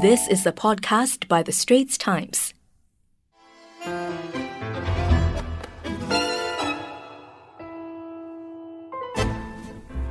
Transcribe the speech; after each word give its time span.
This 0.00 0.28
is 0.28 0.46
a 0.46 0.52
podcast 0.52 1.26
by 1.26 1.42
The 1.42 1.50
Straits 1.50 1.98
Times. 1.98 2.54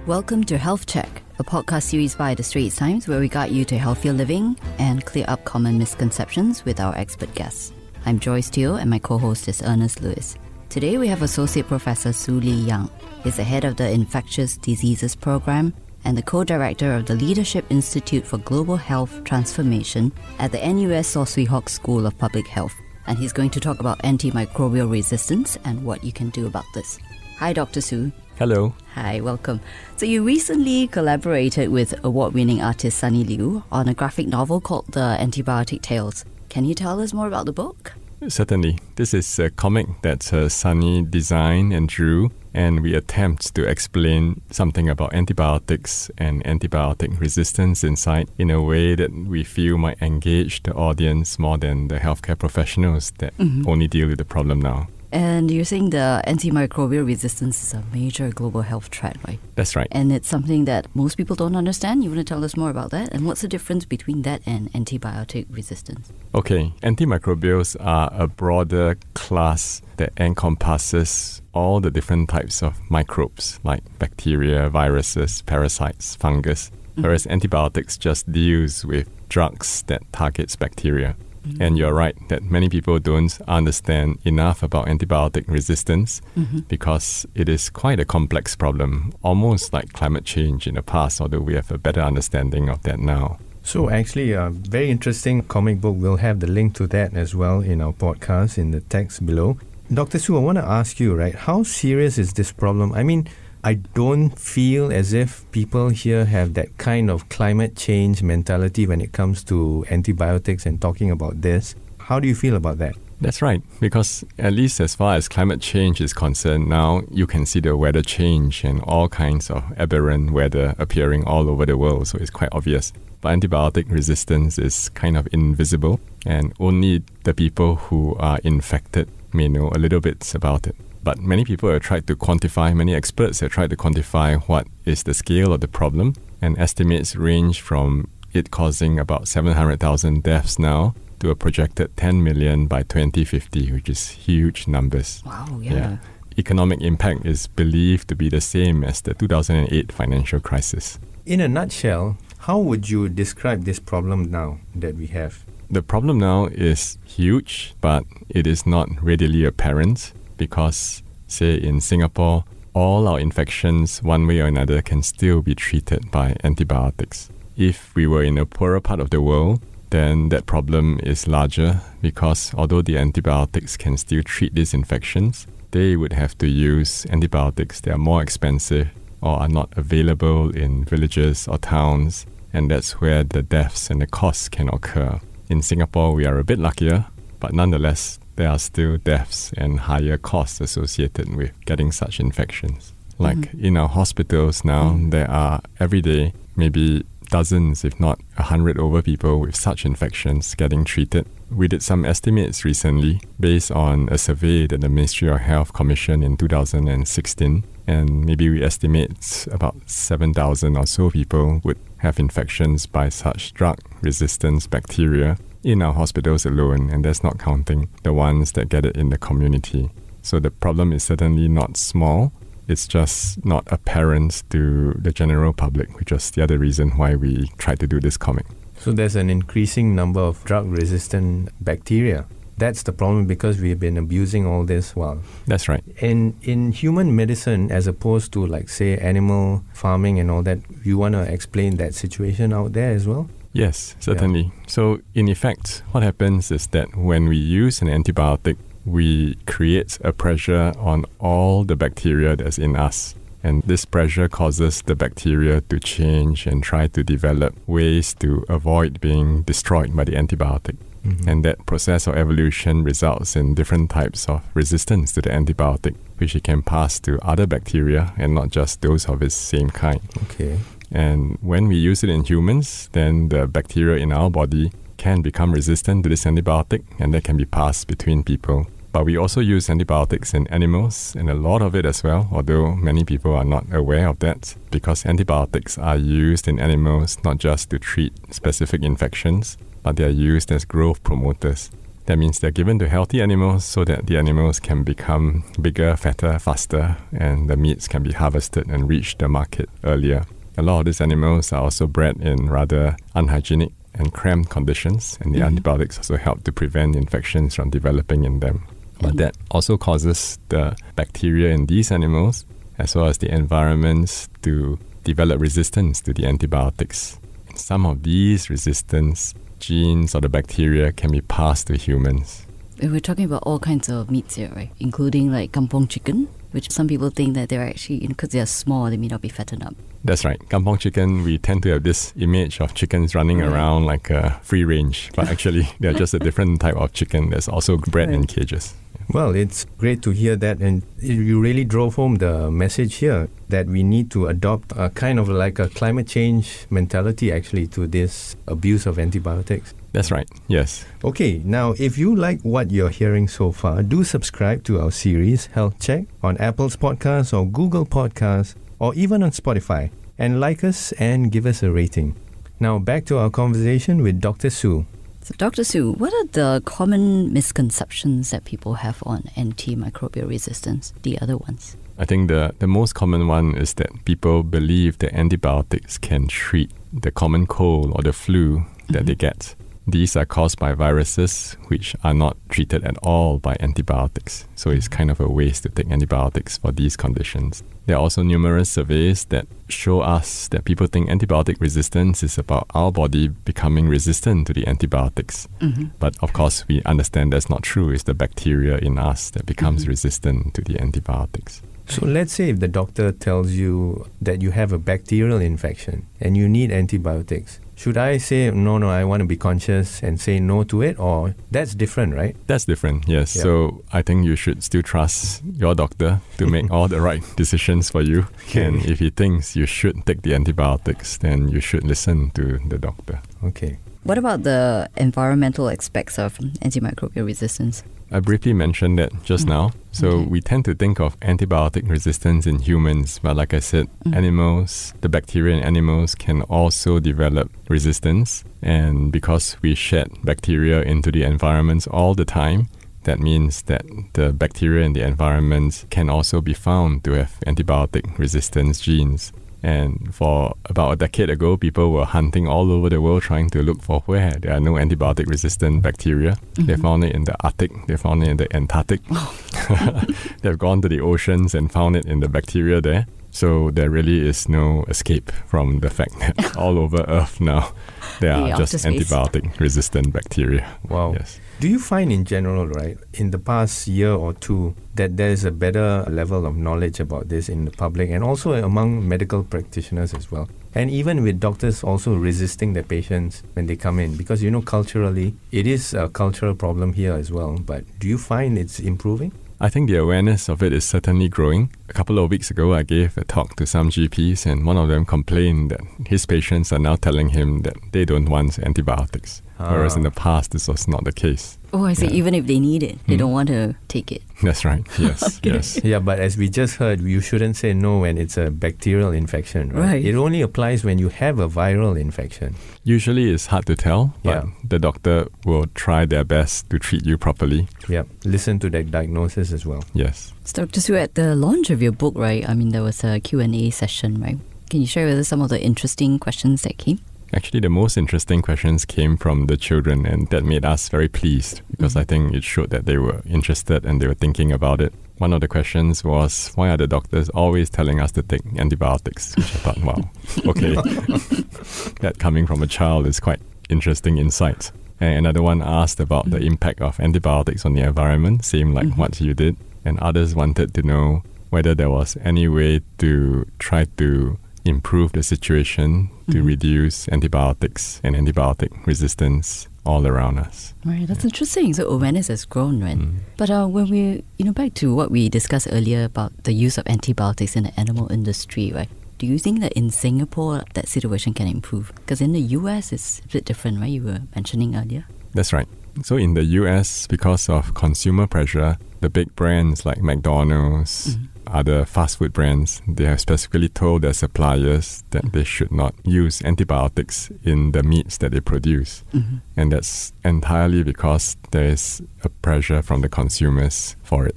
Welcome 0.05 0.43
to 0.43 0.57
Health 0.57 0.87
Check, 0.87 1.21
a 1.39 1.43
podcast 1.45 1.83
series 1.83 2.15
by 2.15 2.35
The 2.35 2.43
Straits 2.43 2.75
Times 2.75 3.07
where 3.07 3.21
we 3.21 3.29
guide 3.29 3.51
you 3.51 3.63
to 3.63 3.77
healthier 3.77 4.11
living 4.11 4.59
and 4.77 5.05
clear 5.05 5.23
up 5.29 5.45
common 5.45 5.77
misconceptions 5.77 6.65
with 6.65 6.81
our 6.81 6.93
expert 6.97 7.33
guests. 7.33 7.71
I'm 8.05 8.19
Joyce 8.19 8.49
Teo 8.49 8.75
and 8.75 8.89
my 8.89 8.99
co-host 8.99 9.47
is 9.47 9.61
Ernest 9.61 10.01
Luis. 10.01 10.35
Today 10.67 10.97
we 10.97 11.07
have 11.07 11.21
Associate 11.21 11.65
Professor 11.65 12.11
Hsu 12.11 12.41
Li 12.41 12.51
Yang. 12.51 12.89
He's 13.23 13.37
the 13.37 13.45
head 13.45 13.63
of 13.63 13.77
the 13.77 13.89
Infectious 13.89 14.57
Diseases 14.57 15.15
Program 15.15 15.73
and 16.03 16.17
the 16.17 16.21
co-director 16.21 16.93
of 16.93 17.05
the 17.05 17.15
Leadership 17.15 17.65
Institute 17.69 18.25
for 18.25 18.37
Global 18.37 18.77
Health 18.77 19.23
Transformation 19.23 20.11
at 20.39 20.51
the 20.51 20.59
NUS 20.59 21.17
Swee 21.29 21.45
Hock 21.45 21.69
School 21.69 22.05
of 22.05 22.17
Public 22.17 22.47
Health. 22.47 22.75
And 23.07 23.17
he's 23.17 23.33
going 23.33 23.49
to 23.51 23.59
talk 23.59 23.79
about 23.79 23.99
antimicrobial 23.99 24.89
resistance 24.89 25.57
and 25.63 25.83
what 25.83 26.03
you 26.03 26.11
can 26.11 26.29
do 26.29 26.45
about 26.47 26.65
this. 26.73 26.99
Hi, 27.37 27.53
Dr. 27.53 27.81
Hsu. 27.81 28.11
Hello. 28.37 28.73
Hi, 28.93 29.19
welcome. 29.21 29.61
So, 29.95 30.05
you 30.05 30.23
recently 30.23 30.87
collaborated 30.87 31.69
with 31.69 32.03
award 32.03 32.33
winning 32.33 32.61
artist 32.61 32.99
Sonny 32.99 33.23
Liew 33.25 33.63
on 33.71 33.87
a 33.87 33.93
graphic 33.93 34.27
novel 34.27 34.61
called 34.61 34.85
The 34.91 35.17
Antibiotic 35.19 35.81
Tales. 35.81 36.23
Can 36.49 36.65
you 36.65 36.73
tell 36.73 37.01
us 37.01 37.13
more 37.13 37.27
about 37.27 37.45
the 37.45 37.53
book? 37.53 37.93
Certainly. 38.27 38.79
This 38.95 39.13
is 39.13 39.39
a 39.39 39.49
comic 39.49 39.87
that 40.01 40.33
uh, 40.33 40.49
Sonny 40.49 41.03
designed 41.03 41.71
and 41.71 41.87
drew, 41.87 42.31
and 42.53 42.81
we 42.81 42.95
attempt 42.95 43.53
to 43.55 43.63
explain 43.63 44.41
something 44.49 44.89
about 44.89 45.13
antibiotics 45.13 46.09
and 46.17 46.43
antibiotic 46.43 47.19
resistance 47.19 47.83
inside 47.83 48.29
in 48.37 48.49
a 48.49 48.61
way 48.61 48.95
that 48.95 49.13
we 49.13 49.43
feel 49.43 49.77
might 49.77 50.01
engage 50.01 50.63
the 50.63 50.73
audience 50.73 51.37
more 51.37 51.57
than 51.57 51.87
the 51.89 51.99
healthcare 51.99 52.37
professionals 52.37 53.13
that 53.19 53.37
mm-hmm. 53.37 53.69
only 53.69 53.87
deal 53.87 54.07
with 54.07 54.17
the 54.17 54.25
problem 54.25 54.61
now. 54.61 54.87
And 55.11 55.49
you're 55.49 55.65
saying 55.65 55.91
the 55.91 56.21
antimicrobial 56.27 57.05
resistance 57.05 57.63
is 57.63 57.73
a 57.73 57.83
major 57.93 58.29
global 58.29 58.61
health 58.61 58.87
threat, 58.87 59.17
right? 59.27 59.39
That's 59.55 59.75
right. 59.75 59.87
And 59.91 60.11
it's 60.11 60.27
something 60.27 60.65
that 60.65 60.87
most 60.95 61.15
people 61.15 61.35
don't 61.35 61.55
understand. 61.55 62.03
You 62.03 62.09
want 62.09 62.19
to 62.19 62.33
tell 62.33 62.43
us 62.43 62.57
more 62.57 62.69
about 62.69 62.91
that? 62.91 63.13
And 63.13 63.25
what's 63.25 63.41
the 63.41 63.47
difference 63.47 63.85
between 63.85 64.23
that 64.23 64.41
and 64.45 64.71
antibiotic 64.73 65.45
resistance? 65.49 66.11
Okay, 66.35 66.73
antimicrobials 66.81 67.75
are 67.79 68.11
a 68.13 68.27
broader 68.27 68.97
class 69.13 69.81
that 69.95 70.11
encompasses 70.19 71.41
all 71.53 71.79
the 71.79 71.89
different 71.89 72.29
types 72.29 72.61
of 72.61 72.77
microbes 72.89 73.59
like 73.63 73.83
bacteria, 73.99 74.69
viruses, 74.69 75.41
parasites, 75.43 76.15
fungus. 76.15 76.69
Mm-hmm. 76.69 77.03
Whereas 77.03 77.27
antibiotics 77.27 77.97
just 77.97 78.31
deals 78.31 78.83
with 78.83 79.09
drugs 79.29 79.83
that 79.83 80.01
targets 80.11 80.55
bacteria. 80.55 81.15
Mm-hmm. 81.47 81.61
And 81.61 81.77
you're 81.77 81.93
right 81.93 82.15
that 82.29 82.43
many 82.43 82.69
people 82.69 82.99
don't 82.99 83.39
understand 83.47 84.19
enough 84.25 84.63
about 84.63 84.87
antibiotic 84.87 85.45
resistance 85.47 86.21
mm-hmm. 86.35 86.59
because 86.67 87.25
it 87.35 87.47
is 87.47 87.69
quite 87.69 87.99
a 87.99 88.05
complex 88.05 88.55
problem, 88.55 89.13
almost 89.23 89.73
like 89.73 89.93
climate 89.93 90.25
change 90.25 90.67
in 90.67 90.75
the 90.75 90.83
past, 90.83 91.21
although 91.21 91.39
we 91.39 91.55
have 91.55 91.71
a 91.71 91.77
better 91.77 92.01
understanding 92.01 92.69
of 92.69 92.83
that 92.83 92.99
now. 92.99 93.39
So, 93.63 93.89
actually, 93.89 94.31
a 94.31 94.49
very 94.49 94.89
interesting 94.89 95.43
comic 95.43 95.81
book. 95.81 95.95
We'll 95.97 96.17
have 96.17 96.39
the 96.39 96.47
link 96.47 96.75
to 96.75 96.87
that 96.87 97.13
as 97.13 97.35
well 97.35 97.59
in 97.59 97.81
our 97.81 97.91
podcast 97.91 98.57
in 98.57 98.71
the 98.71 98.79
text 98.79 99.25
below. 99.25 99.57
Dr. 99.93 100.19
Hsu, 100.19 100.37
I 100.37 100.39
want 100.39 100.57
to 100.57 100.63
ask 100.63 100.99
you, 100.99 101.15
right, 101.15 101.35
how 101.35 101.63
serious 101.63 102.17
is 102.17 102.33
this 102.33 102.51
problem? 102.51 102.93
I 102.93 103.03
mean, 103.03 103.27
I 103.67 103.73
don't 103.73 104.29
feel 104.29 104.93
as 104.93 105.11
if 105.11 105.43
people 105.51 105.89
here 105.89 106.23
have 106.23 106.53
that 106.53 106.77
kind 106.77 107.11
of 107.11 107.27
climate 107.27 107.75
change 107.75 108.23
mentality 108.23 108.87
when 108.87 109.01
it 109.01 109.11
comes 109.11 109.43
to 109.43 109.83
antibiotics 109.91 110.65
and 110.65 110.79
talking 110.79 111.11
about 111.11 111.41
this. 111.41 111.75
How 111.97 112.21
do 112.21 112.29
you 112.29 112.33
feel 112.33 112.55
about 112.55 112.77
that? 112.77 112.95
That's 113.19 113.41
right, 113.41 113.61
because 113.81 114.23
at 114.39 114.53
least 114.53 114.79
as 114.79 114.95
far 114.95 115.15
as 115.15 115.27
climate 115.27 115.59
change 115.59 115.99
is 115.99 116.13
concerned, 116.13 116.69
now 116.69 117.01
you 117.11 117.27
can 117.27 117.45
see 117.45 117.59
the 117.59 117.75
weather 117.75 118.01
change 118.01 118.63
and 118.63 118.79
all 118.83 119.09
kinds 119.09 119.51
of 119.51 119.65
aberrant 119.77 120.31
weather 120.31 120.73
appearing 120.79 121.25
all 121.25 121.49
over 121.49 121.65
the 121.65 121.75
world, 121.75 122.07
so 122.07 122.17
it's 122.19 122.29
quite 122.29 122.53
obvious. 122.53 122.93
But 123.19 123.37
antibiotic 123.37 123.91
resistance 123.91 124.57
is 124.57 124.87
kind 124.91 125.17
of 125.17 125.27
invisible, 125.33 125.99
and 126.25 126.53
only 126.57 127.03
the 127.25 127.33
people 127.33 127.75
who 127.75 128.15
are 128.17 128.39
infected 128.45 129.09
may 129.33 129.49
know 129.49 129.71
a 129.75 129.77
little 129.77 129.99
bit 129.99 130.33
about 130.33 130.67
it. 130.67 130.77
But 131.07 131.19
many 131.19 131.45
people 131.45 131.71
have 131.71 131.83
tried 131.83 132.05
to 132.07 132.17
quantify, 132.17 132.75
many 132.75 132.93
experts 132.93 133.39
have 133.39 133.49
tried 133.49 133.69
to 133.69 133.77
quantify 133.77 134.43
what 134.49 134.67
is 134.83 135.03
the 135.03 135.13
scale 135.13 135.53
of 135.53 135.61
the 135.61 135.67
problem, 135.69 136.15
and 136.41 136.57
estimates 136.57 137.15
range 137.15 137.61
from 137.61 138.09
it 138.33 138.51
causing 138.51 138.99
about 138.99 139.29
700,000 139.29 140.21
deaths 140.21 140.59
now 140.59 140.95
to 141.21 141.29
a 141.29 141.35
projected 141.35 141.95
10 141.95 142.21
million 142.21 142.67
by 142.67 142.83
2050, 142.83 143.71
which 143.71 143.87
is 143.87 144.09
huge 144.09 144.67
numbers. 144.67 145.23
Wow, 145.25 145.61
yeah. 145.61 145.73
yeah. 145.73 145.97
Economic 146.37 146.81
impact 146.81 147.25
is 147.25 147.47
believed 147.47 148.09
to 148.09 148.15
be 148.17 148.27
the 148.27 148.41
same 148.41 148.83
as 148.83 148.99
the 148.99 149.13
2008 149.13 149.93
financial 149.93 150.41
crisis. 150.41 150.99
In 151.25 151.39
a 151.39 151.47
nutshell, 151.47 152.17
how 152.39 152.59
would 152.59 152.89
you 152.89 153.07
describe 153.07 153.63
this 153.63 153.79
problem 153.79 154.29
now 154.29 154.59
that 154.75 154.95
we 154.95 155.07
have? 155.07 155.45
The 155.71 155.83
problem 155.83 156.17
now 156.17 156.47
is 156.47 156.97
huge, 157.05 157.75
but 157.79 158.03
it 158.27 158.45
is 158.45 158.65
not 158.65 158.89
readily 159.01 159.45
apparent 159.45 160.11
because, 160.37 161.03
say, 161.27 161.55
in 161.55 161.81
Singapore, 161.81 162.43
all 162.73 163.07
our 163.07 163.19
infections, 163.19 164.03
one 164.03 164.27
way 164.27 164.39
or 164.39 164.45
another, 164.45 164.81
can 164.81 165.01
still 165.01 165.41
be 165.41 165.55
treated 165.55 166.11
by 166.11 166.35
antibiotics. 166.43 167.29
If 167.55 167.95
we 167.95 168.05
were 168.05 168.23
in 168.23 168.37
a 168.37 168.45
poorer 168.45 168.79
part 168.79 168.99
of 168.99 169.09
the 169.09 169.21
world, 169.21 169.61
then 169.89 170.29
that 170.29 170.45
problem 170.45 170.99
is 171.01 171.27
larger 171.27 171.81
because 172.01 172.53
although 172.53 172.81
the 172.81 172.97
antibiotics 172.97 173.77
can 173.77 173.97
still 173.97 174.21
treat 174.21 174.53
these 174.53 174.73
infections, 174.73 175.47
they 175.71 175.95
would 175.95 176.13
have 176.13 176.37
to 176.37 176.47
use 176.47 177.05
antibiotics 177.09 177.81
that 177.81 177.93
are 177.93 177.97
more 177.97 178.21
expensive 178.21 178.89
or 179.21 179.39
are 179.39 179.49
not 179.49 179.69
available 179.75 180.55
in 180.55 180.85
villages 180.85 181.47
or 181.47 181.57
towns, 181.57 182.25
and 182.53 182.69
that's 182.69 183.01
where 183.01 183.23
the 183.23 183.41
deaths 183.41 183.89
and 183.89 184.01
the 184.01 184.07
costs 184.07 184.49
can 184.49 184.69
occur. 184.69 185.19
In 185.49 185.61
Singapore, 185.61 186.13
we 186.13 186.25
are 186.25 186.37
a 186.37 186.43
bit 186.43 186.59
luckier, 186.59 187.05
but 187.39 187.53
nonetheless, 187.53 188.19
there 188.37 188.49
are 188.49 188.59
still 188.59 188.97
deaths 188.97 189.51
and 189.57 189.81
higher 189.81 190.17
costs 190.17 190.61
associated 190.61 191.35
with 191.35 191.51
getting 191.65 191.91
such 191.91 192.19
infections. 192.19 192.93
Like 193.19 193.37
mm-hmm. 193.37 193.65
in 193.65 193.77
our 193.77 193.89
hospitals 193.89 194.63
now, 194.63 194.91
mm-hmm. 194.91 195.09
there 195.09 195.29
are 195.29 195.61
every 195.79 196.01
day 196.01 196.33
maybe 196.55 197.03
dozens, 197.29 197.83
if 197.83 197.99
not 197.99 198.19
a 198.37 198.43
hundred 198.43 198.79
over 198.79 199.01
people 199.01 199.39
with 199.39 199.55
such 199.55 199.85
infections 199.85 200.55
getting 200.55 200.85
treated. 200.85 201.27
We 201.49 201.67
did 201.67 201.81
some 201.81 202.05
estimates 202.05 202.63
recently 202.63 203.21
based 203.39 203.71
on 203.71 204.07
a 204.09 204.17
survey 204.17 204.67
that 204.67 204.81
the 204.81 204.89
Ministry 204.89 205.29
of 205.29 205.39
Health 205.39 205.73
commissioned 205.73 206.23
in 206.23 206.37
2016, 206.37 207.63
and 207.87 208.25
maybe 208.25 208.49
we 208.49 208.63
estimate 208.63 209.47
about 209.51 209.75
7,000 209.87 210.77
or 210.77 210.85
so 210.85 211.09
people 211.09 211.61
would 211.63 211.79
have 211.97 212.19
infections 212.19 212.85
by 212.85 213.09
such 213.09 213.53
drug 213.53 213.79
resistant 214.01 214.69
bacteria 214.69 215.37
in 215.67 215.81
our 215.81 215.93
hospitals 215.93 216.45
alone, 216.45 216.89
and 216.89 217.03
that's 217.03 217.23
not 217.23 217.37
counting 217.37 217.89
the 218.03 218.13
ones 218.13 218.53
that 218.53 218.69
get 218.69 218.85
it 218.85 218.95
in 218.95 219.09
the 219.09 219.17
community. 219.17 219.91
So 220.21 220.39
the 220.39 220.49
problem 220.49 220.93
is 220.93 221.03
certainly 221.03 221.49
not 221.49 221.75
small. 221.75 222.31
It's 222.69 222.87
just 222.87 223.43
not 223.43 223.67
apparent 223.67 224.43
to 224.51 224.93
the 224.93 225.11
general 225.11 225.51
public, 225.51 225.99
which 225.99 226.13
was 226.13 226.31
the 226.31 226.41
other 226.41 226.57
reason 226.57 226.91
why 226.91 227.15
we 227.15 227.49
tried 227.57 227.81
to 227.81 227.87
do 227.87 227.99
this 227.99 228.15
comic. 228.15 228.45
So 228.77 228.93
there's 228.93 229.17
an 229.17 229.29
increasing 229.29 229.93
number 229.93 230.21
of 230.21 230.41
drug 230.45 230.67
resistant 230.67 231.49
bacteria. 231.59 232.25
That's 232.57 232.83
the 232.83 232.93
problem 232.93 233.27
because 233.27 233.59
we've 233.59 233.79
been 233.79 233.97
abusing 233.97 234.45
all 234.45 234.63
this 234.63 234.95
while. 234.95 235.21
That's 235.47 235.67
right. 235.67 235.83
And 236.01 236.33
in 236.43 236.71
human 236.71 237.13
medicine, 237.13 237.71
as 237.71 237.87
opposed 237.87 238.31
to, 238.33 238.45
like, 238.45 238.69
say, 238.69 238.97
animal 238.97 239.63
farming 239.73 240.17
and 240.17 240.31
all 240.31 240.43
that, 240.43 240.59
you 240.83 240.97
want 240.97 241.13
to 241.13 241.21
explain 241.21 241.75
that 241.75 241.93
situation 241.93 242.53
out 242.53 242.71
there 242.71 242.91
as 242.91 243.05
well? 243.05 243.29
Yes, 243.57 243.95
certainly. 243.99 244.41
Yeah. 244.41 244.63
So, 244.67 244.99
in 245.13 245.27
effect, 245.27 245.81
what 245.91 246.03
happens 246.03 246.51
is 246.51 246.67
that 246.67 246.95
when 246.95 247.27
we 247.27 247.37
use 247.37 247.81
an 247.81 247.87
antibiotic, 247.87 248.57
we 248.85 249.35
create 249.45 249.97
a 250.03 250.13
pressure 250.13 250.73
on 250.79 251.05
all 251.19 251.63
the 251.63 251.75
bacteria 251.75 252.35
that's 252.35 252.57
in 252.57 252.75
us. 252.75 253.15
And 253.43 253.63
this 253.63 253.85
pressure 253.85 254.27
causes 254.27 254.81
the 254.81 254.95
bacteria 254.95 255.61
to 255.61 255.79
change 255.79 256.47
and 256.47 256.63
try 256.63 256.87
to 256.87 257.03
develop 257.03 257.55
ways 257.67 258.13
to 258.15 258.43
avoid 258.49 258.99
being 258.99 259.43
destroyed 259.43 259.95
by 259.95 260.05
the 260.05 260.13
antibiotic. 260.13 260.77
Mm-hmm. 261.05 261.29
And 261.29 261.45
that 261.45 261.65
process 261.65 262.07
of 262.07 262.15
evolution 262.15 262.83
results 262.83 263.35
in 263.35 263.55
different 263.55 263.89
types 263.89 264.27
of 264.27 264.43
resistance 264.53 265.13
to 265.13 265.21
the 265.21 265.29
antibiotic, 265.29 265.95
which 266.17 266.35
it 266.35 266.43
can 266.43 266.61
pass 266.61 266.99
to 267.01 267.19
other 267.21 267.47
bacteria 267.47 268.13
and 268.17 268.35
not 268.35 268.49
just 268.49 268.81
those 268.81 269.07
of 269.07 269.21
its 269.21 269.35
same 269.35 269.69
kind. 269.69 270.01
Okay. 270.23 270.59
And 270.91 271.37
when 271.41 271.67
we 271.67 271.75
use 271.75 272.03
it 272.03 272.09
in 272.09 272.23
humans, 272.23 272.89
then 272.93 273.29
the 273.29 273.47
bacteria 273.47 274.01
in 274.01 274.11
our 274.11 274.29
body 274.29 274.71
can 274.97 275.21
become 275.21 275.51
resistant 275.51 276.03
to 276.03 276.09
this 276.09 276.25
antibiotic 276.25 276.83
and 276.99 277.13
that 277.13 277.23
can 277.23 277.37
be 277.37 277.45
passed 277.45 277.87
between 277.87 278.23
people. 278.23 278.67
But 278.91 279.05
we 279.05 279.17
also 279.17 279.41
use 279.41 279.69
antibiotics 279.69 280.33
in 280.33 280.47
animals 280.47 281.15
and 281.15 281.29
a 281.29 281.35
lot 281.35 281.61
of 281.61 281.75
it 281.75 281.85
as 281.85 282.03
well, 282.03 282.27
although 282.31 282.73
many 282.73 283.03
people 283.03 283.33
are 283.35 283.45
not 283.45 283.65
aware 283.71 284.07
of 284.07 284.19
that 284.19 284.55
because 284.71 285.05
antibiotics 285.05 285.77
are 285.77 285.97
used 285.97 286.47
in 286.47 286.59
animals 286.59 287.17
not 287.23 287.37
just 287.37 287.69
to 287.69 287.79
treat 287.79 288.13
specific 288.33 288.81
infections, 288.81 289.57
but 289.83 289.97
they 289.97 290.05
are 290.05 290.09
used 290.09 290.51
as 290.51 290.65
growth 290.65 291.03
promoters. 291.03 291.69
That 292.07 292.17
means 292.17 292.39
they're 292.39 292.51
given 292.51 292.79
to 292.79 292.87
healthy 292.87 293.21
animals 293.21 293.65
so 293.65 293.83
that 293.83 294.07
the 294.07 294.17
animals 294.17 294.61
can 294.61 294.83
become 294.83 295.43
bigger, 295.61 295.95
fatter, 295.97 296.39
faster, 296.39 296.97
and 297.11 297.49
the 297.49 297.57
meats 297.57 297.87
can 297.87 298.01
be 298.01 298.13
harvested 298.13 298.67
and 298.67 298.89
reach 298.89 299.17
the 299.17 299.27
market 299.27 299.69
earlier. 299.83 300.25
A 300.57 300.63
lot 300.63 300.79
of 300.79 300.85
these 300.85 301.01
animals 301.01 301.53
are 301.53 301.61
also 301.61 301.85
bred 301.87 302.17
in 302.19 302.49
rather 302.49 302.97
unhygienic 303.15 303.71
and 303.93 304.11
cramped 304.11 304.49
conditions, 304.49 305.17
and 305.21 305.33
the 305.33 305.39
Mhm. 305.39 305.45
antibiotics 305.47 305.97
also 305.97 306.17
help 306.17 306.43
to 306.43 306.51
prevent 306.51 306.95
infections 306.95 307.55
from 307.55 307.69
developing 307.69 308.23
in 308.25 308.39
them. 308.39 308.63
But 308.99 309.17
that 309.17 309.35
also 309.51 309.77
causes 309.77 310.39
the 310.49 310.75
bacteria 310.95 311.53
in 311.53 311.67
these 311.67 311.91
animals, 311.91 312.45
as 312.79 312.95
well 312.95 313.05
as 313.05 313.19
the 313.19 313.31
environments, 313.31 314.29
to 314.41 314.79
develop 315.03 315.39
resistance 315.39 316.01
to 316.01 316.13
the 316.13 316.25
antibiotics. 316.25 317.19
Some 317.55 317.85
of 317.85 318.03
these 318.03 318.49
resistance 318.49 319.33
genes 319.59 320.13
or 320.15 320.21
the 320.21 320.29
bacteria 320.29 320.91
can 320.91 321.11
be 321.11 321.21
passed 321.21 321.67
to 321.67 321.75
humans. 321.75 322.45
And 322.79 322.91
We're 322.91 322.99
talking 322.99 323.25
about 323.25 323.43
all 323.43 323.59
kinds 323.59 323.89
of 323.89 324.11
meats 324.11 324.35
here, 324.35 324.51
right? 324.55 324.69
Including 324.79 325.31
like 325.31 325.51
kampong 325.51 325.87
chicken, 325.87 326.27
which 326.51 326.71
some 326.71 326.87
people 326.87 327.09
think 327.09 327.33
that 327.35 327.49
they're 327.49 327.67
actually, 327.67 328.05
because 328.07 328.29
they're 328.29 328.45
small, 328.45 328.89
they 328.89 328.97
may 328.97 329.07
not 329.07 329.21
be 329.21 329.29
fattened 329.29 329.63
up. 329.63 329.75
That's 330.03 330.23
right. 330.23 330.39
Kampong 330.49 330.79
chicken, 330.79 331.23
we 331.23 331.37
tend 331.37 331.63
to 331.63 331.69
have 331.69 331.83
this 331.83 332.13
image 332.17 332.61
of 332.61 332.73
chickens 332.73 333.13
running 333.15 333.39
Right. 333.39 333.49
around 333.51 333.85
like 333.85 334.09
a 334.09 334.39
free 334.43 334.63
range, 334.63 335.11
but 335.15 335.27
actually 335.33 335.67
they're 335.79 335.93
just 335.93 336.13
a 336.13 336.19
different 336.19 336.61
type 336.61 336.75
of 336.75 336.93
chicken 336.93 337.29
that's 337.31 337.47
also 337.49 337.77
bred 337.77 338.09
in 338.09 338.25
cages. 338.25 338.73
Well, 339.09 339.35
it's 339.35 339.65
great 339.77 340.01
to 340.01 340.11
hear 340.11 340.35
that, 340.35 340.59
and 340.59 340.83
you 340.99 341.39
really 341.39 341.63
drove 341.63 341.95
home 341.95 342.15
the 342.15 342.51
message 342.51 342.95
here 342.95 343.29
that 343.47 343.65
we 343.67 343.81
need 343.81 344.11
to 344.11 344.27
adopt 344.27 344.73
a 344.75 344.89
kind 344.89 345.17
of 345.17 345.29
like 345.29 345.59
a 345.59 345.69
climate 345.69 346.07
change 346.07 346.67
mentality 346.69 347.31
actually 347.31 347.67
to 347.67 347.87
this 347.87 348.35
abuse 348.47 348.85
of 348.85 348.99
antibiotics. 348.99 349.73
That's 349.93 350.11
right. 350.11 350.29
Yes. 350.47 350.85
Okay, 351.05 351.41
now 351.45 351.73
if 351.79 351.97
you 351.97 352.15
like 352.15 352.41
what 352.41 352.69
you're 352.69 352.89
hearing 352.89 353.29
so 353.29 353.53
far, 353.53 353.81
do 353.81 354.03
subscribe 354.03 354.65
to 354.65 354.81
our 354.81 354.91
series 354.91 355.45
Health 355.47 355.79
Check 355.79 356.05
on 356.21 356.35
Apple's 356.37 356.75
podcast 356.75 357.31
or 357.37 357.47
Google 357.47 357.85
Podcasts 357.85 358.55
or 358.79 358.93
even 358.95 359.23
on 359.23 359.31
Spotify 359.31 359.89
and 360.17 360.41
like 360.41 360.63
us 360.65 360.91
and 360.93 361.31
give 361.31 361.45
us 361.45 361.63
a 361.63 361.71
rating. 361.71 362.15
Now 362.59 362.77
back 362.77 363.05
to 363.05 363.17
our 363.19 363.29
conversation 363.29 364.03
with 364.03 364.19
Dr. 364.19 364.49
Hsu. 364.49 364.85
So, 365.27 365.33
Dr. 365.37 365.65
Hsu, 365.65 365.91
what 365.91 366.13
are 366.13 366.23
the 366.23 366.61
common 366.63 367.33
misconceptions 367.33 368.29
that 368.29 368.45
people 368.45 368.75
have 368.75 369.03
on 369.05 369.23
antimicrobial 369.35 370.29
resistance, 370.29 370.93
the 371.01 371.19
other 371.19 371.35
ones? 371.35 371.75
I 371.97 372.05
think 372.05 372.29
the, 372.29 372.55
the 372.59 372.67
most 372.67 372.95
common 372.95 373.27
one 373.27 373.53
is 373.57 373.73
that 373.73 374.05
people 374.05 374.41
believe 374.43 374.99
that 374.99 375.13
antibiotics 375.13 375.97
can 375.97 376.29
treat 376.29 376.71
the 376.93 377.11
common 377.11 377.45
cold 377.45 377.91
or 377.93 378.03
the 378.03 378.13
flu 378.13 378.67
that 378.87 379.05
they 379.05 379.15
mm-hmm. 379.15 379.27
get. 379.27 379.55
These 379.85 380.15
are 380.15 380.23
caused 380.23 380.59
by 380.59 380.71
viruses 380.71 381.57
which 381.67 381.93
are 382.05 382.13
not 382.13 382.37
treated 382.47 382.85
at 382.85 382.97
all 382.99 383.37
by 383.37 383.57
antibiotics. 383.59 384.47
So 384.55 384.69
it's 384.69 384.87
mm-hmm. 384.87 384.95
kind 384.95 385.11
of 385.11 385.19
a 385.19 385.27
waste 385.27 385.63
to 385.63 385.69
take 385.69 385.91
antibiotics 385.91 386.57
for 386.57 386.71
these 386.71 386.95
conditions. 386.95 387.65
There 387.87 387.95
are 387.95 388.01
also 388.01 388.21
numerous 388.21 388.69
surveys 388.69 389.23
that 389.29 389.47
show 389.69 390.01
us 390.01 390.49
that 390.49 390.65
people 390.65 390.87
think 390.87 391.09
antibiotic 391.09 391.55
resistance 391.61 392.21
is 392.21 392.37
about 392.37 392.65
our 392.75 392.91
body 392.91 393.29
becoming 393.29 393.87
resistant 393.87 394.45
to 394.47 394.53
the 394.53 394.67
antibiotics. 394.67 395.47
Mm-hmm. 395.61 395.85
But 395.97 396.15
of 396.21 396.33
course, 396.33 396.65
we 396.67 396.81
understand 396.83 397.31
that's 397.31 397.49
not 397.49 397.63
true. 397.63 397.89
It's 397.91 398.03
the 398.03 398.13
bacteria 398.13 398.77
in 398.77 398.97
us 398.99 399.29
that 399.31 399.45
becomes 399.45 399.85
Mhm. 399.85 399.87
resistant 399.87 400.53
to 400.55 400.61
the 400.61 400.81
antibiotics. 400.81 401.61
So 401.87 402.05
let's 402.05 402.33
say 402.33 402.49
if 402.49 402.59
the 402.59 402.67
doctor 402.67 403.13
tells 403.13 403.53
you 403.53 404.05
that 404.21 404.41
you 404.41 404.51
have 404.51 404.73
a 404.73 404.77
bacterial 404.77 405.39
infection 405.39 406.07
and 406.19 406.35
you 406.35 406.49
need 406.49 406.69
antibiotics, 406.73 407.61
should 407.77 407.95
I 407.95 408.17
say 408.17 408.49
no 408.51 408.77
no 408.79 408.89
I 408.89 409.03
want 409.03 409.21
to 409.21 409.27
be 409.27 409.37
conscious 409.37 410.01
and 410.03 410.19
say 410.19 410.39
no 410.39 410.63
to 410.63 410.81
it 410.81 410.99
or 410.99 411.35
that's 411.51 411.75
different, 411.75 412.15
right? 412.15 412.35
That's 412.47 412.65
different, 412.65 413.07
yes. 413.07 413.31
So 413.31 413.83
I 413.93 414.01
think 414.01 414.25
you 414.25 414.35
should 414.35 414.63
still 414.63 414.81
trust 414.81 415.43
your 415.53 415.75
doctor 415.75 416.19
to 416.37 416.47
make 416.47 416.71
all 416.71 416.87
the 416.87 416.99
right 416.99 417.23
decisions 417.35 417.89
for 417.89 418.01
you. 418.01 418.27
And 418.55 418.83
if 418.85 418.99
he 418.99 419.11
thinks 419.11 419.55
you 419.55 419.67
should 419.67 420.05
take 420.05 420.23
the 420.23 420.33
antibiotics, 420.33 421.17
then 421.17 421.49
you 421.49 421.59
should 421.61 421.83
listen 421.83 422.31
to 422.31 422.59
the 422.67 422.79
doctor. 422.79 423.21
Okay. 423.43 423.77
What 424.03 424.17
about 424.17 424.43
the 424.43 424.89
environmental 424.95 425.69
aspects 425.69 426.17
of 426.17 426.37
antimicrobial 426.61 427.25
resistance? 427.25 427.83
I 428.09 428.21
briefly 428.21 428.53
mentioned 428.53 428.97
that 428.99 429.11
just 429.25 429.45
Mm. 429.45 429.49
now. 429.49 429.71
So 429.91 430.07
Okay. 430.07 430.25
we 430.29 430.39
tend 430.41 430.63
to 430.65 430.73
think 430.73 430.99
of 431.01 431.19
antibiotic 431.19 431.89
resistance 431.89 432.47
in 432.47 432.59
humans, 432.59 433.19
but 433.21 433.35
like 433.35 433.53
I 433.53 433.59
said, 433.59 433.87
Mm. 434.05 434.15
animals, 434.15 434.93
the 435.01 435.09
bacteria 435.09 435.57
in 435.57 435.63
animals 435.63 436.15
can 436.15 436.41
also 436.43 436.99
develop 436.99 437.49
resistance. 437.69 438.45
And 438.61 439.11
because 439.11 439.57
we 439.61 439.75
shed 439.75 440.07
bacteria 440.23 440.81
into 440.83 441.11
the 441.11 441.23
environments 441.23 441.85
all 441.87 442.15
the 442.15 442.23
time, 442.25 442.67
that 443.03 443.19
means 443.19 443.63
that 443.63 443.83
the 444.13 444.31
bacteria 444.31 444.85
in 444.85 444.93
the 444.93 445.03
environment 445.05 445.85
can 445.89 446.09
also 446.09 446.39
be 446.41 446.53
found 446.53 447.03
to 447.03 447.11
have 447.11 447.31
antibiotic 447.45 448.17
resistance 448.17 448.79
genes. 448.79 449.33
And 449.67 450.15
for 450.15 450.55
about 450.69 450.91
a 450.93 450.95
decade 450.95 451.29
ago, 451.29 451.57
people 451.57 451.91
were 451.91 452.05
hunting 452.05 452.47
all 452.47 452.71
over 452.71 452.87
the 452.89 453.01
world 453.01 453.23
trying 453.23 453.49
to 453.49 453.61
look 453.61 453.81
for 453.81 453.99
where 454.05 454.31
there 454.41 454.53
are 454.53 454.61
no 454.61 454.73
antibiotic 454.75 455.27
resistant 455.27 455.81
bacteria. 455.81 456.37
They 456.55 456.75
Mhm. 456.75 456.81
found 456.81 457.03
it 457.03 457.13
in 457.13 457.25
the 457.25 457.35
Arctic, 457.43 457.71
they 457.87 457.97
found 457.97 458.23
it 458.23 458.29
in 458.29 458.37
the 458.37 458.47
Antarctic. 458.55 459.01
They've 460.41 460.57
gone 460.57 460.81
to 460.83 460.87
the 460.89 461.01
oceans 461.01 461.53
and 461.53 461.69
found 461.69 461.95
it 461.97 462.05
in 462.05 462.21
the 462.21 462.29
bacteria 462.29 462.79
there. 462.81 463.05
So 463.31 463.69
there 463.71 463.89
really 463.89 464.27
is 464.27 464.49
no 464.49 464.83
escape 464.87 465.31
from 465.45 465.79
the 465.79 465.89
fact 465.89 466.17
that 466.19 466.57
all 466.57 466.77
over 466.79 467.05
Earth 467.07 467.39
now 467.39 467.71
there 468.19 468.35
The 468.35 468.51
are 468.53 468.57
just 468.57 468.79
space. 468.79 468.85
antibiotic 468.85 469.59
resistant 469.59 470.11
bacteria. 470.11 470.65
Wow. 470.89 471.13
Yes. 471.13 471.39
Do 471.59 471.67
you 471.67 471.79
find 471.79 472.11
in 472.11 472.23
general, 472.25 472.67
right, 472.67 472.97
in 473.13 473.31
the 473.31 473.39
past 473.39 473.87
year 473.87 474.11
or 474.11 474.33
two, 474.33 474.75
that 474.95 475.17
there 475.17 475.29
is 475.29 475.43
a 475.45 475.51
better 475.51 476.03
level 476.09 476.45
of 476.45 476.55
knowledge 476.55 476.99
about 476.99 477.29
this 477.29 477.49
in 477.49 477.65
the 477.65 477.71
public 477.71 478.09
and 478.09 478.23
also 478.23 478.53
among 478.53 479.07
medical 479.07 479.43
practitioners 479.43 480.13
as 480.13 480.31
well? 480.31 480.47
And 480.75 480.91
even 480.91 481.23
with 481.23 481.39
doctors 481.39 481.83
also 481.83 482.13
resisting 482.15 482.73
their 482.73 482.83
patients 482.83 483.41
when 483.53 483.65
they 483.65 483.75
come 483.75 483.99
in, 483.99 484.15
because 484.15 484.43
you 484.43 484.51
know, 484.51 484.61
culturally, 484.61 485.33
it 485.51 485.65
is 485.65 485.93
a 485.95 486.07
cultural 486.09 486.53
problem 486.53 486.93
here 486.93 487.13
as 487.13 487.31
well. 487.31 487.57
But 487.57 487.83
do 487.99 488.07
you 488.07 488.17
find 488.19 488.57
it's 488.57 488.79
improving? 488.79 489.31
I 489.59 489.69
think 489.69 489.89
the 489.89 489.97
awareness 489.97 490.49
of 490.49 490.61
it 490.61 490.71
is 490.71 490.85
certainly 490.85 491.29
growing. 491.29 491.73
A 491.89 491.93
couple 491.93 492.19
of 492.19 492.29
weeks 492.29 492.51
ago, 492.51 492.75
I 492.75 492.83
gave 492.83 493.17
a 493.17 493.23
talk 493.23 493.55
to 493.55 493.65
some 493.65 493.89
GPs, 493.89 494.45
and 494.45 494.67
one 494.67 494.77
of 494.77 494.87
them 494.87 495.03
complained 495.03 495.71
that 495.71 495.81
his 496.07 496.27
patients 496.27 496.71
are 496.71 496.77
now 496.77 496.95
telling 496.95 497.29
him 497.29 497.63
that 497.63 497.73
they 497.91 498.05
don't 498.05 498.29
want 498.29 498.59
antibiotics. 498.59 499.41
Whereas 499.57 499.95
in 499.95 500.05
Ah. 500.05 500.09
the 500.09 500.11
past, 500.15 500.51
this 500.51 500.67
was 500.67 500.87
not 500.87 501.05
the 501.05 501.11
case. 501.11 501.56
Oh, 501.73 501.85
I 501.85 501.93
see. 501.93 502.07
Yeah. 502.07 502.13
Even 502.13 502.33
if 502.33 502.47
they 502.47 502.59
need 502.59 502.81
it, 502.83 502.97
they 503.07 503.15
Mm. 503.15 503.19
don't 503.19 503.31
want 503.31 503.47
to 503.49 503.75
take 503.87 504.11
it. 504.11 504.21
That's 504.41 504.63
right. 504.63 504.85
Yes. 504.99 505.37
Okay. 505.39 505.51
Yes. 505.53 505.79
Yeah, 505.83 505.99
but 505.99 506.19
as 506.19 506.37
we 506.37 506.47
just 506.49 506.75
heard, 506.75 507.01
you 507.01 507.19
shouldn't 507.21 507.57
say 507.57 507.73
no 507.73 507.99
when 507.99 508.17
it's 508.17 508.37
a 508.37 508.49
bacterial 508.51 509.11
infection, 509.11 509.69
right? 509.73 509.85
Right. 509.93 510.05
It 510.05 510.15
only 510.15 510.41
applies 510.41 510.83
when 510.85 510.97
you 510.99 511.09
have 511.09 511.39
a 511.39 511.49
viral 511.49 511.99
infection. 511.99 512.55
Usually, 512.83 513.29
it's 513.33 513.47
hard 513.47 513.65
to 513.65 513.75
tell, 513.75 514.13
but 514.23 514.45
Yeah. 514.45 514.51
the 514.63 514.79
doctor 514.79 515.27
will 515.45 515.65
try 515.75 516.05
their 516.05 516.23
best 516.23 516.69
to 516.69 516.79
treat 516.79 517.05
you 517.05 517.17
properly. 517.17 517.67
Yeah, 517.89 518.03
listen 518.23 518.59
to 518.59 518.69
that 518.69 518.91
diagnosis 518.91 519.51
as 519.51 519.65
well. 519.65 519.83
Yes. 519.93 520.31
So, 520.45 520.63
Dr. 520.65 520.79
Hsu, 520.79 520.95
at 520.95 521.15
the 521.15 521.35
launch 521.35 521.69
of 521.69 521.81
your 521.81 521.91
book, 521.91 522.13
right? 522.17 522.47
I 522.47 522.53
mean, 522.53 522.69
there 522.69 522.83
was 522.83 523.03
a 523.03 523.19
Q&A 523.19 523.69
session, 523.71 524.21
right? 524.21 524.37
Can 524.69 524.81
you 524.81 524.87
share 524.87 525.05
with 525.07 525.17
us 525.19 525.27
some 525.27 525.41
of 525.41 525.49
the 525.49 525.61
interesting 525.61 526.19
questions 526.19 526.61
that 526.63 526.77
came? 526.77 526.99
Actually, 527.33 527.59
the 527.59 527.69
most 527.69 527.97
interesting 527.97 528.41
questions 528.41 528.85
came 528.85 529.17
from 529.17 529.47
the 529.47 529.57
children, 529.57 530.05
and 530.05 530.29
that 530.29 530.43
made 530.45 530.63
us 530.63 530.87
very 530.89 531.09
pleased 531.09 531.61
because 531.69 531.93
Mhm. 531.93 531.99
I 531.99 532.03
think 532.05 532.33
it 532.33 532.43
showed 532.43 532.69
that 532.69 532.85
they 532.85 532.97
were 532.97 533.21
interested 533.29 533.85
and 533.85 534.01
they 534.01 534.07
were 534.07 534.13
thinking 534.13 534.51
about 534.51 534.79
it. 534.81 534.93
One 535.17 535.33
of 535.33 535.41
the 535.41 535.47
questions 535.47 536.03
was, 536.03 536.51
Why 536.55 536.69
are 536.69 536.77
the 536.77 536.87
doctors 536.87 537.27
always 537.29 537.69
telling 537.69 537.99
us 537.99 538.11
to 538.13 538.21
take 538.23 538.41
antibiotics? 538.57 539.35
Which 539.35 539.53
I 539.55 539.59
thought, 539.59 539.83
wow, 539.83 540.09
okay. 540.45 540.75
that 542.01 542.15
coming 542.19 542.47
from 542.47 542.63
a 542.63 542.67
child 542.67 543.05
is 543.07 543.19
quite 543.19 543.39
interesting 543.69 544.17
insight. 544.17 544.71
And 544.99 545.17
another 545.19 545.41
one 545.43 545.61
asked 545.61 545.99
about 545.99 546.29
the 546.31 546.39
Mhm. 546.39 546.45
impact 546.51 546.81
of 546.81 546.99
antibiotics 546.99 547.65
on 547.65 547.73
the 547.73 547.81
environment, 547.81 548.45
same 548.45 548.73
like 548.73 548.87
Mhm. 548.87 548.97
what 548.97 549.19
you 549.21 549.33
did. 549.33 549.57
And 549.83 549.99
others 549.99 550.33
wanted 550.35 550.73
to 550.75 550.81
know 550.81 551.23
whether 551.49 551.75
there 551.75 551.89
was 551.89 552.17
any 552.23 552.47
way 552.47 552.81
to 552.99 553.45
try 553.59 553.85
to 553.97 554.37
improve 554.67 555.11
the 555.13 555.23
situation 555.23 556.09
to 556.31 556.37
Mhm. 556.43 556.45
reduce 556.45 557.07
antibiotics 557.09 558.01
and 558.03 558.15
antibiotic 558.15 558.69
resistance 558.85 559.67
all 559.85 560.05
around 560.05 560.37
us. 560.37 560.73
Right, 560.83 561.07
that's 561.07 561.23
interesting. 561.23 561.73
So 561.73 561.87
awareness 561.87 562.27
has 562.27 562.43
grown, 562.45 562.83
right? 562.83 562.97
Mm. 562.99 563.19
But 563.37 563.49
uh, 563.49 563.67
when 563.67 563.89
we, 563.89 564.23
you 564.37 564.45
know, 564.45 564.51
back 564.51 564.73
to 564.75 564.93
what 564.93 565.09
we 565.11 565.29
discussed 565.29 565.67
earlier 565.71 566.03
about 566.03 566.31
the 566.43 566.51
use 566.51 566.77
of 566.77 566.85
antibiotics 566.87 567.55
in 567.55 567.63
the 567.63 567.79
animal 567.79 568.11
industry, 568.11 568.71
right? 568.75 568.89
Do 569.17 569.25
you 569.25 569.39
think 569.39 569.61
that 569.61 569.71
in 569.73 569.89
Singapore 569.89 570.63
that 570.73 570.87
situation 570.89 571.33
can 571.33 571.47
improve? 571.47 571.91
Because 571.95 572.19
in 572.21 572.33
the 572.33 572.41
US 572.59 572.91
it's 572.91 573.21
a 573.25 573.27
bit 573.33 573.45
different, 573.45 573.79
right? 573.79 573.89
You 573.89 574.03
were 574.03 574.21
mentioning 574.35 574.75
earlier. 574.75 575.05
That's 575.33 575.53
right. 575.53 575.67
So 576.03 576.17
in 576.17 576.33
the 576.35 576.43
US, 576.61 577.07
because 577.07 577.49
of 577.49 577.73
consumer 577.73 578.27
pressure, 578.27 578.77
the 579.01 579.09
big 579.09 579.35
brands 579.35 579.85
like 579.85 580.01
McDonald's, 580.03 581.17
other 581.51 581.85
fast 581.85 582.17
food 582.17 582.33
brands, 582.33 582.81
they 582.87 583.05
have 583.05 583.21
specifically 583.21 583.69
told 583.69 584.01
their 584.01 584.13
suppliers 584.13 585.03
that 585.11 585.33
they 585.33 585.43
should 585.43 585.71
not 585.71 585.93
use 586.03 586.41
antibiotics 586.43 587.31
in 587.43 587.71
the 587.71 587.83
meats 587.83 588.17
that 588.17 588.31
they 588.31 588.39
produce. 588.39 589.03
Mm-hmm. 589.13 589.37
And 589.55 589.71
that's 589.71 590.13
entirely 590.23 590.83
because 590.83 591.37
there 591.51 591.65
is 591.65 592.01
a 592.23 592.29
pressure 592.29 592.81
from 592.81 593.01
the 593.01 593.09
consumers 593.09 593.95
for 594.03 594.25
it. 594.25 594.35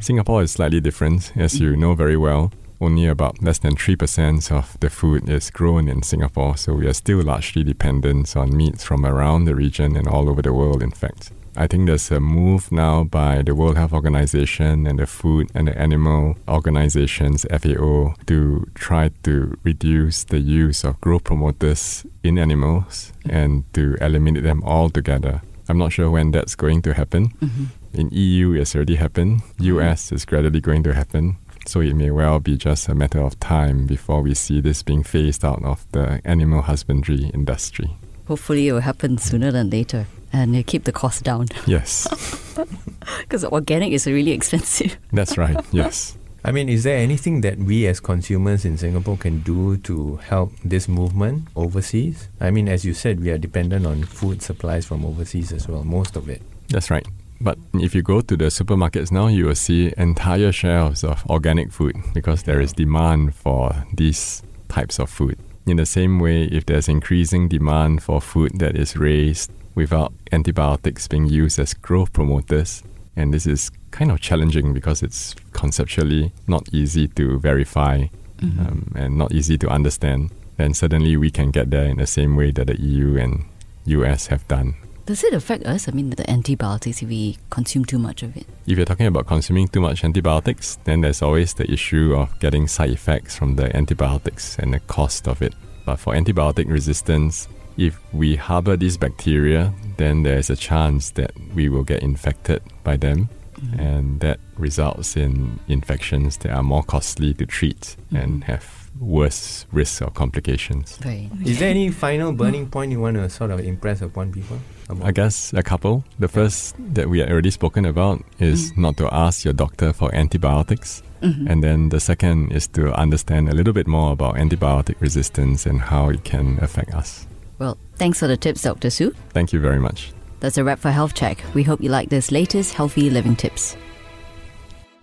Singapore 0.00 0.42
is 0.42 0.52
slightly 0.52 0.80
different, 0.80 1.32
as 1.36 1.58
you 1.58 1.72
mm-hmm. 1.72 1.80
know 1.80 1.94
very 1.94 2.16
well. 2.16 2.52
Only 2.80 3.06
about 3.06 3.42
less 3.42 3.58
than 3.58 3.76
3% 3.76 4.50
of 4.50 4.78
the 4.80 4.90
food 4.90 5.28
is 5.28 5.50
grown 5.50 5.88
in 5.88 6.02
Singapore, 6.02 6.56
so 6.56 6.74
we 6.74 6.86
are 6.86 6.92
still 6.92 7.22
largely 7.22 7.62
dependent 7.62 8.36
on 8.36 8.56
meats 8.56 8.84
from 8.84 9.06
around 9.06 9.44
the 9.44 9.54
region 9.54 9.96
and 9.96 10.08
all 10.08 10.28
over 10.28 10.42
the 10.42 10.52
world, 10.52 10.82
in 10.82 10.90
fact. 10.90 11.32
I 11.54 11.66
think 11.66 11.86
there's 11.86 12.10
a 12.10 12.18
move 12.18 12.72
now 12.72 13.04
by 13.04 13.42
the 13.42 13.54
World 13.54 13.76
Health 13.76 13.92
Organization 13.92 14.86
and 14.86 14.98
the 14.98 15.06
Food 15.06 15.50
and 15.54 15.68
the 15.68 15.78
Animal 15.78 16.36
Organizations, 16.48 17.44
FAO, 17.50 18.14
to 18.26 18.66
try 18.74 19.10
to 19.24 19.58
reduce 19.62 20.24
the 20.24 20.40
use 20.40 20.82
of 20.82 20.98
growth 21.02 21.24
promoters 21.24 22.06
in 22.22 22.38
animals 22.38 23.12
and 23.28 23.64
to 23.74 23.96
eliminate 24.00 24.44
them 24.44 24.62
altogether. 24.64 25.42
I'm 25.68 25.76
not 25.76 25.92
sure 25.92 26.10
when 26.10 26.30
that's 26.30 26.54
going 26.54 26.80
to 26.82 26.94
happen. 26.94 27.28
Mm-hmm. 27.28 27.64
In 28.00 28.08
EU, 28.12 28.52
it's 28.52 28.74
already 28.74 28.94
happened. 28.94 29.42
Mm-hmm. 29.42 29.78
US 29.78 30.10
is 30.10 30.24
gradually 30.24 30.62
going 30.62 30.82
to 30.84 30.94
happen. 30.94 31.36
So 31.66 31.80
it 31.80 31.94
may 31.94 32.10
well 32.10 32.40
be 32.40 32.56
just 32.56 32.88
a 32.88 32.94
matter 32.94 33.20
of 33.20 33.38
time 33.40 33.86
before 33.86 34.22
we 34.22 34.32
see 34.34 34.62
this 34.62 34.82
being 34.82 35.02
phased 35.02 35.44
out 35.44 35.62
of 35.62 35.86
the 35.92 36.22
animal 36.24 36.62
husbandry 36.62 37.30
industry. 37.34 37.90
Hopefully, 38.26 38.68
it 38.68 38.72
will 38.72 38.80
happen 38.80 39.18
sooner 39.18 39.52
than 39.52 39.68
later 39.68 40.06
and 40.32 40.56
you 40.56 40.62
keep 40.62 40.84
the 40.84 40.92
cost 40.92 41.24
down 41.24 41.46
Yes, 41.66 42.08
because 43.20 43.44
organic 43.44 43.92
is 43.92 44.06
really 44.06 44.32
expensive. 44.32 44.96
that's 45.12 45.36
right. 45.38 45.56
Yes. 45.72 46.16
I 46.44 46.50
mean, 46.50 46.68
is 46.68 46.82
there 46.82 46.98
anything 46.98 47.42
that 47.42 47.56
we 47.58 47.86
as 47.86 48.00
consumers 48.00 48.64
in 48.64 48.76
Singapore 48.76 49.16
can 49.16 49.42
do 49.42 49.76
to 49.78 50.16
help 50.16 50.52
this 50.64 50.88
movement 50.88 51.46
overseas? 51.54 52.28
I 52.40 52.50
mean, 52.50 52.68
as 52.68 52.84
you 52.84 52.94
said, 52.94 53.20
we 53.20 53.30
are 53.30 53.38
dependent 53.38 53.86
on 53.86 54.02
food 54.02 54.42
supplies 54.42 54.84
from 54.84 55.04
overseas 55.06 55.52
as 55.52 55.68
well, 55.68 55.84
most 55.84 56.16
of 56.16 56.28
it. 56.28 56.42
That's 56.68 56.90
right. 56.90 57.06
But 57.40 57.58
if 57.74 57.94
you 57.94 58.02
go 58.02 58.20
to 58.22 58.36
the 58.36 58.46
supermarkets 58.46 59.12
now, 59.12 59.28
you 59.28 59.46
will 59.46 59.54
see 59.54 59.92
entire 59.96 60.50
shelves 60.50 61.04
of 61.04 61.24
organic 61.30 61.70
food 61.70 61.96
because 62.12 62.42
there 62.42 62.60
is 62.60 62.72
demand 62.72 63.36
for 63.36 63.86
these 63.92 64.42
types 64.68 64.98
of 64.98 65.10
food. 65.10 65.38
In 65.66 65.76
the 65.76 65.86
same 65.86 66.18
way, 66.18 66.44
if 66.44 66.66
there's 66.66 66.88
increasing 66.88 67.46
demand 67.46 68.02
for 68.02 68.20
food 68.20 68.58
that 68.58 68.76
is 68.76 68.96
raised 68.96 69.52
without 69.74 70.12
antibiotics 70.30 71.08
being 71.08 71.26
used 71.26 71.58
as 71.58 71.74
growth 71.74 72.12
promoters, 72.12 72.82
and 73.16 73.32
this 73.32 73.46
is 73.46 73.70
kind 73.90 74.10
of 74.10 74.20
challenging 74.20 74.72
because 74.72 75.02
it's 75.02 75.34
conceptually 75.52 76.32
not 76.46 76.68
easy 76.72 77.08
to 77.08 77.38
verify 77.38 78.06
um, 78.42 78.92
and 78.96 79.16
not 79.16 79.32
easy 79.32 79.56
to 79.58 79.68
understand, 79.68 80.30
then 80.56 80.74
suddenly 80.74 81.16
we 81.16 81.30
can 81.30 81.50
get 81.50 81.70
there 81.70 81.84
in 81.84 81.98
the 81.98 82.06
same 82.06 82.36
way 82.36 82.50
that 82.50 82.66
the 82.66 82.80
EU 82.80 83.16
and 83.16 83.44
US 83.84 84.26
have 84.26 84.46
done. 84.48 84.74
Does 85.04 85.24
it 85.24 85.34
affect 85.34 85.66
us? 85.66 85.88
I 85.88 85.92
mean, 85.92 86.10
the 86.10 86.30
antibiotics 86.30 87.02
if 87.02 87.08
we 87.08 87.36
consume 87.50 87.84
too 87.84 87.98
much 87.98 88.22
of 88.22 88.36
it. 88.36 88.46
If 88.66 88.76
you're 88.76 88.86
talking 88.86 89.06
about 89.06 89.26
consuming 89.26 89.66
too 89.66 89.80
much 89.80 90.04
antibiotics, 90.04 90.78
then 90.84 91.00
there's 91.00 91.22
always 91.22 91.54
the 91.54 91.70
issue 91.70 92.14
of 92.14 92.38
getting 92.38 92.68
side 92.68 92.90
effects 92.90 93.36
from 93.36 93.56
the 93.56 93.74
antibiotics 93.76 94.58
and 94.58 94.72
the 94.72 94.80
cost 94.80 95.26
of 95.26 95.42
it. 95.42 95.54
But 95.84 95.96
for 95.96 96.14
antibiotic 96.14 96.70
resistance, 96.70 97.48
if 97.76 97.98
we 98.12 98.36
harbor 98.36 98.76
these 98.76 98.96
bacteria, 98.96 99.72
then 99.96 100.22
there's 100.22 100.50
a 100.50 100.56
chance 100.56 101.10
that 101.12 101.32
we 101.54 101.68
will 101.68 101.84
get 101.84 102.02
infected 102.02 102.62
by 102.84 102.96
them. 102.96 103.28
Mm-hmm. 103.60 103.80
And 103.80 104.20
that 104.20 104.40
results 104.56 105.16
in 105.16 105.60
infections 105.68 106.36
that 106.38 106.50
are 106.50 106.64
more 106.64 106.82
costly 106.82 107.32
to 107.34 107.46
treat 107.46 107.80
mm-hmm. 107.80 108.16
and 108.16 108.44
have 108.44 108.82
worse 108.98 109.66
risks 109.72 110.02
or 110.02 110.10
complications. 110.10 110.98
Right. 111.04 111.30
Is 111.44 111.60
there 111.60 111.70
any 111.70 111.90
final 111.90 112.32
burning 112.32 112.68
point 112.68 112.92
you 112.92 113.00
want 113.00 113.16
to 113.16 113.30
sort 113.30 113.50
of 113.50 113.60
impress 113.60 114.02
upon 114.02 114.32
people? 114.32 114.58
About? 114.88 115.06
I 115.06 115.12
guess 115.12 115.52
a 115.52 115.62
couple. 115.62 116.04
The 116.18 116.28
first 116.28 116.74
that 116.94 117.08
we 117.08 117.20
had 117.20 117.30
already 117.30 117.50
spoken 117.50 117.84
about 117.84 118.24
is 118.38 118.72
mm. 118.72 118.78
not 118.78 118.96
to 118.96 119.12
ask 119.14 119.44
your 119.44 119.54
doctor 119.54 119.92
for 119.92 120.14
antibiotics. 120.14 121.02
Mm-hmm. 121.22 121.46
And 121.48 121.62
then 121.62 121.88
the 121.90 122.00
second 122.00 122.52
is 122.52 122.66
to 122.68 122.92
understand 122.98 123.48
a 123.48 123.54
little 123.54 123.72
bit 123.72 123.86
more 123.86 124.12
about 124.12 124.34
antibiotic 124.34 125.00
resistance 125.00 125.66
and 125.66 125.80
how 125.80 126.08
it 126.08 126.24
can 126.24 126.58
affect 126.60 126.94
us. 126.94 127.26
Well, 127.62 127.78
thanks 127.94 128.18
for 128.18 128.26
the 128.26 128.36
tips, 128.36 128.62
Dr. 128.62 128.90
Hsu. 128.90 129.14
Thank 129.28 129.52
you 129.52 129.60
very 129.60 129.78
much. 129.78 130.12
That's 130.40 130.58
a 130.58 130.64
wrap 130.64 130.80
for 130.80 130.90
Health 130.90 131.14
Check. 131.14 131.44
We 131.54 131.62
hope 131.62 131.80
you 131.80 131.90
like 131.90 132.08
this 132.08 132.32
latest 132.32 132.74
healthy 132.74 133.08
living 133.08 133.36
tips. 133.36 133.76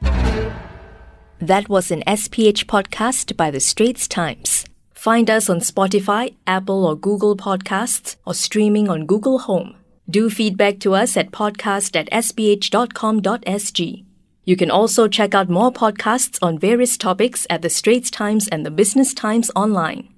That 0.01 1.69
was 1.69 1.89
an 1.89 2.03
SPH 2.05 2.65
podcast 2.65 3.37
by 3.37 3.49
The 3.49 3.61
Straits 3.61 4.09
Times. 4.09 4.65
Find 4.93 5.29
us 5.29 5.49
on 5.49 5.61
Spotify, 5.61 6.35
Apple 6.45 6.85
or 6.85 6.97
Google 6.97 7.37
Podcasts, 7.37 8.17
or 8.25 8.33
streaming 8.33 8.89
on 8.89 9.05
Google 9.05 9.39
Home. 9.39 9.77
Do 10.09 10.29
feedback 10.29 10.79
to 10.81 10.95
us 10.95 11.15
at 11.15 11.31
podcast 11.31 11.95
at 11.95 12.11
sph.com.sg. 12.11 14.05
You 14.43 14.55
can 14.57 14.69
also 14.69 15.07
check 15.07 15.33
out 15.33 15.47
more 15.47 15.71
podcasts 15.71 16.37
on 16.41 16.59
various 16.59 16.97
topics 16.97 17.47
at 17.49 17.61
The 17.61 17.69
Straits 17.69 18.11
Times 18.11 18.49
and 18.49 18.65
The 18.65 18.71
Business 18.71 19.13
Times 19.13 19.49
online. 19.55 20.09